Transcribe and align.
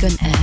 Dragon 0.00 0.16
Air. 0.24 0.39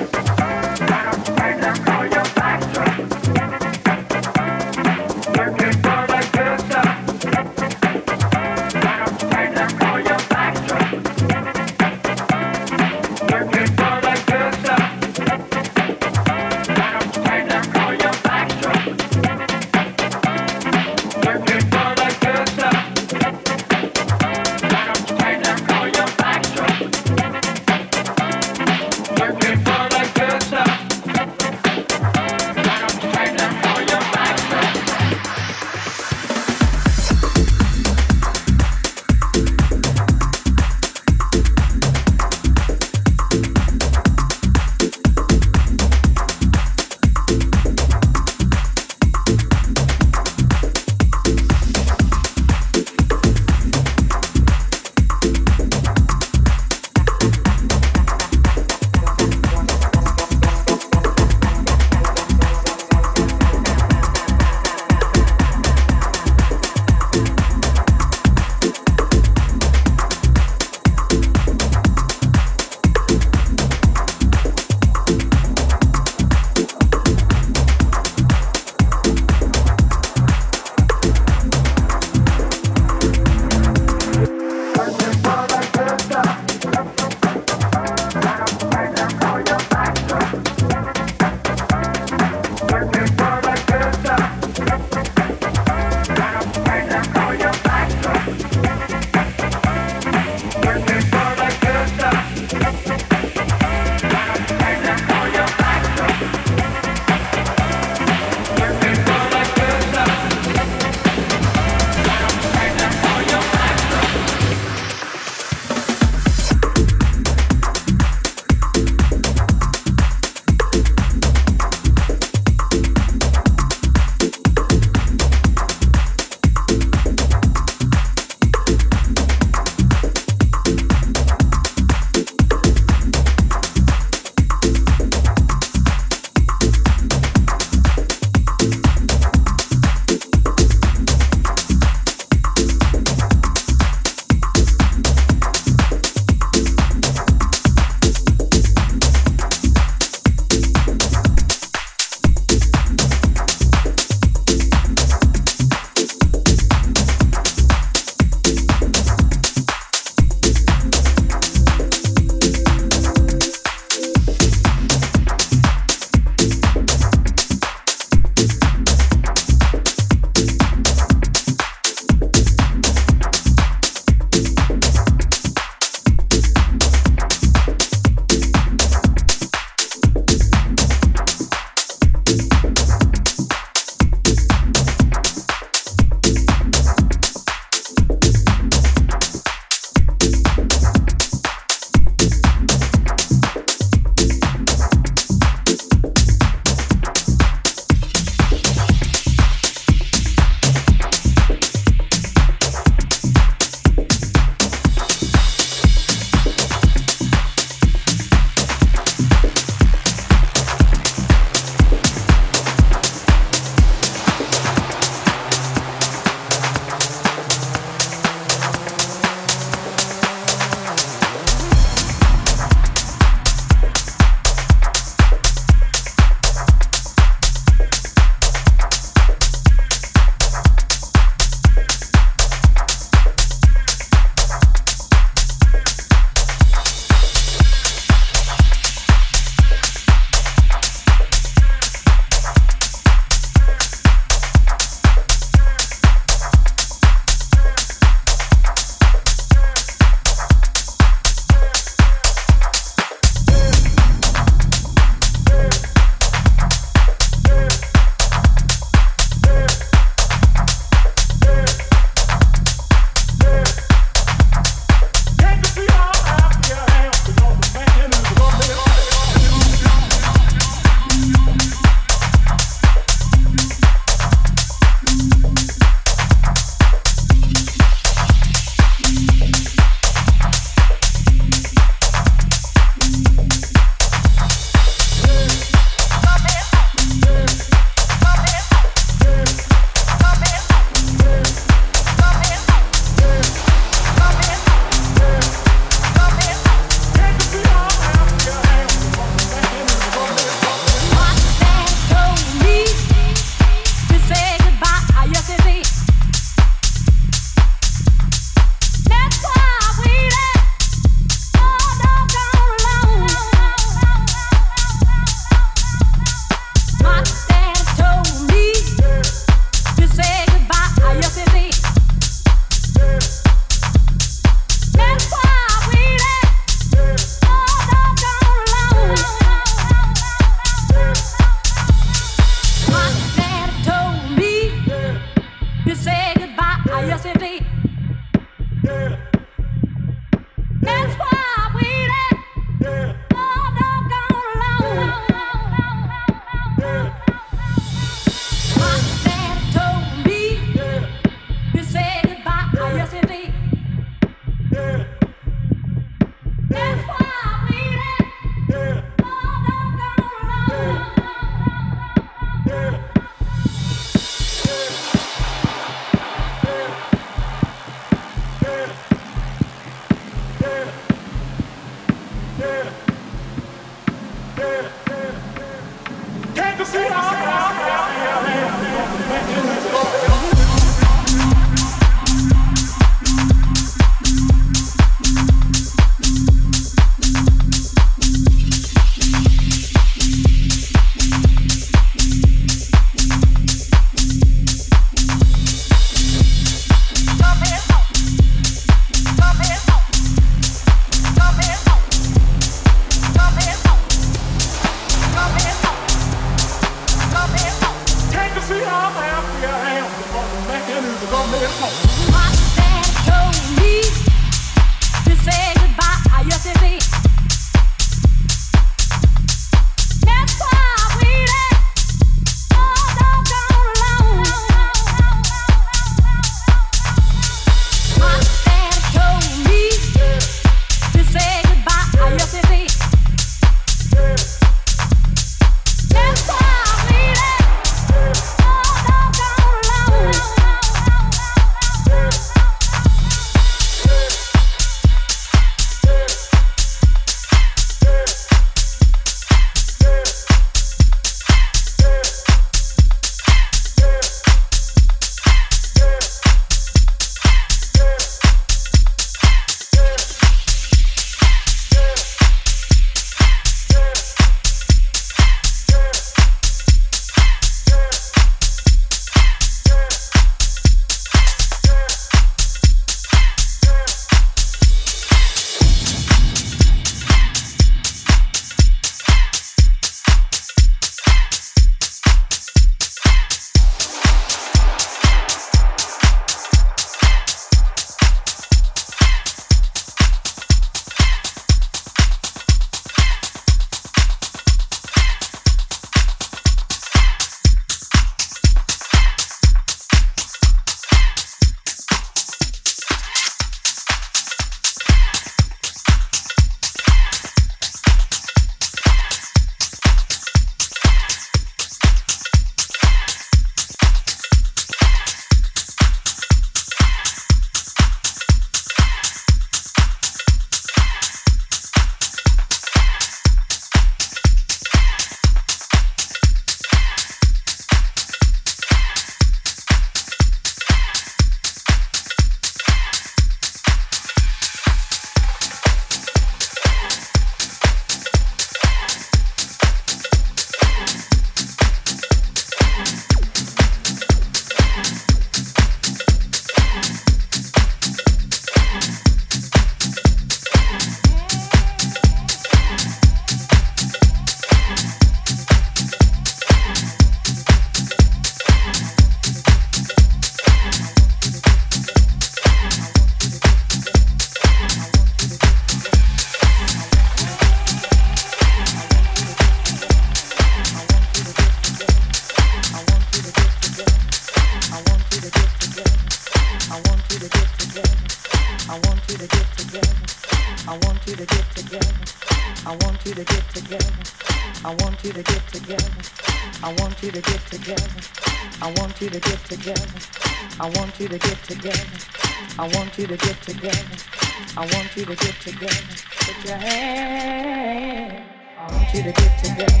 want 594.92 595.16
you 595.16 595.24
to 595.24 595.34
get 595.36 595.54
together. 595.60 595.94
Put 596.40 596.64
your 596.64 596.76
hand. 596.76 598.44
I 598.78 598.92
want 598.92 599.14
you 599.14 599.22
to 599.22 599.32
get 599.32 599.58
together. 599.62 600.00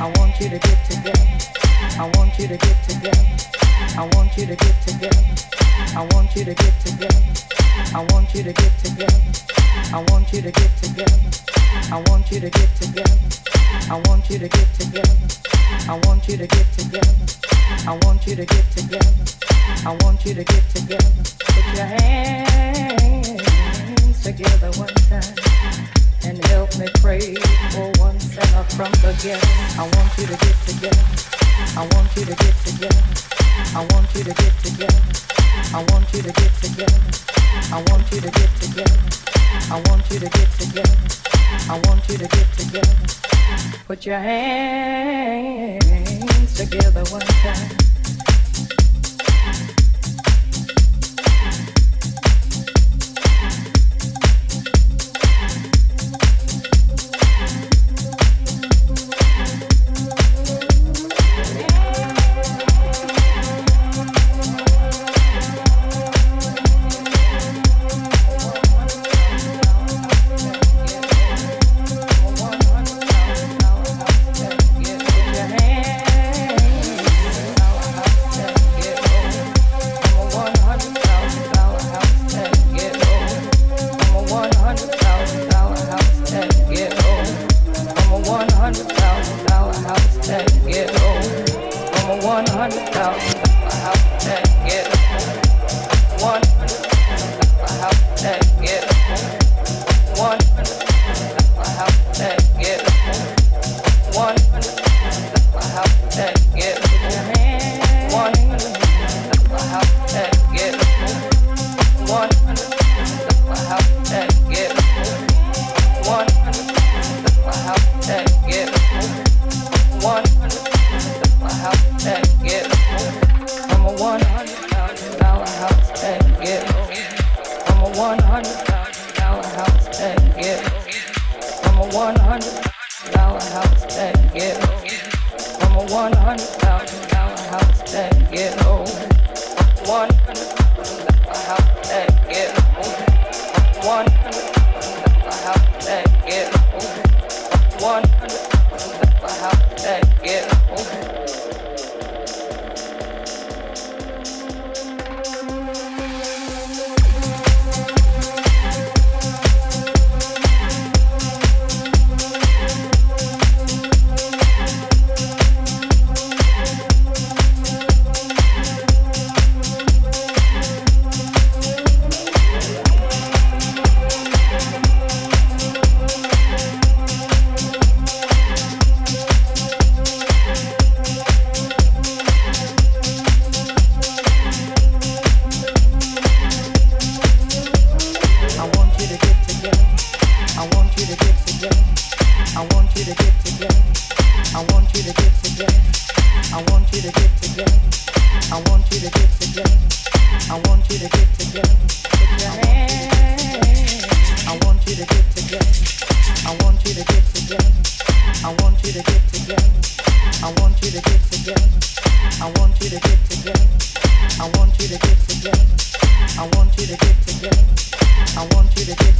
I 0.00 0.12
want 0.16 0.40
you 0.40 0.48
to 0.48 0.58
get 0.58 0.84
together. 0.90 1.28
I 1.98 2.10
want 2.16 2.38
you 2.38 2.48
to 2.48 2.56
get 2.56 2.88
together. 2.88 3.24
I 3.96 4.04
want 4.14 4.36
you 4.36 4.46
to 4.46 4.56
get 4.56 4.86
together. 4.86 5.24
I 5.94 6.06
want 6.14 6.34
you 6.34 6.44
to 6.44 6.54
get 6.54 6.80
together. 6.84 7.22
I 7.94 8.04
want 8.12 8.34
you 8.34 8.42
to 8.42 8.52
get 8.52 8.78
together. 8.78 9.22
I 9.92 10.04
want 10.10 10.32
you 10.32 10.42
to 10.42 10.50
get 10.50 10.76
together. 10.82 11.20
I 11.90 12.02
want 12.08 12.30
you 12.30 12.40
to 12.40 12.50
get 12.50 12.76
together. 12.76 13.18
I 13.90 14.00
want 14.06 14.28
you 14.30 14.38
to 14.38 14.48
get 14.48 14.74
together. 14.78 15.28
I 15.88 16.00
want 16.06 16.28
you 16.28 16.36
to 16.36 16.46
get 16.46 16.72
together. 16.72 17.16
I 17.86 17.98
want 18.04 18.26
you 18.26 18.36
to 18.36 18.44
get 18.44 18.70
together. 18.72 19.24
I 19.86 19.96
want 20.02 20.24
you 20.24 20.34
to 20.34 20.44
get 20.44 20.68
together. 20.70 21.12
Put 21.38 21.76
your 21.76 21.86
hand 21.86 23.67
together 24.32 24.70
one 24.76 24.92
time 25.08 25.34
and 26.26 26.44
help 26.48 26.68
me 26.78 26.86
pray 27.00 27.34
for 27.72 27.90
one 27.96 28.20
sinner 28.20 28.64
from 28.76 28.92
the 29.00 29.16
ghetto. 29.24 29.48
I 29.80 29.88
want 29.96 30.12
you 30.18 30.26
to 30.26 30.36
get 30.36 30.56
together. 30.68 31.00
I 31.72 31.88
want 31.94 32.14
you 32.14 32.24
to 32.26 32.34
get 32.36 32.54
together. 32.60 33.04
I 33.72 33.86
want 33.88 34.14
you 34.14 34.24
to 34.24 34.34
get 34.34 34.52
together. 34.60 35.00
I 35.72 35.80
want 35.88 36.12
you 36.12 36.20
to 36.20 36.32
get 36.32 36.52
together. 36.60 37.00
I 37.72 37.80
want 37.88 38.12
you 38.12 38.20
to 38.20 38.28
get 38.28 38.52
together. 38.60 39.00
I 39.72 39.80
want 39.88 40.04
you 40.10 40.20
to 40.20 40.28
get 40.28 40.50
together. 40.60 40.98
I 41.72 41.80
want 41.88 42.08
you 42.10 42.18
to 42.18 42.28
get 42.28 42.52
together. 42.52 42.96
Put 43.86 44.04
your 44.04 44.18
hands 44.18 45.32
together 46.54 47.02
one 47.08 47.24
time 47.40 48.17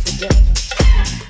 together. 0.09 1.28